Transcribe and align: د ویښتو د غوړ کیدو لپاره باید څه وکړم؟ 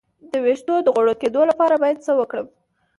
د 0.31 0.33
ویښتو 0.45 0.75
د 0.83 0.87
غوړ 0.95 1.07
کیدو 1.21 1.41
لپاره 1.49 1.75
باید 1.83 2.03
څه 2.05 2.11
وکړم؟ 2.19 2.47